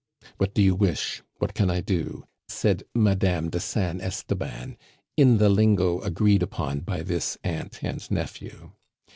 [0.37, 1.21] "What do you wish?
[1.37, 4.75] What can I do?" said Madame de San Esteban
[5.15, 8.71] in the lingo agreed upon by this aunt and nephew.